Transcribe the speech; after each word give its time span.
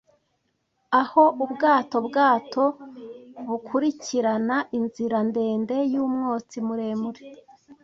Aho 1.01 1.23
ubwato-bwato 1.43 2.63
bukurikirana 3.47 4.57
inzira-ndende 4.77 5.75
yumwotsi 5.93 6.57
muremure, 6.67 7.21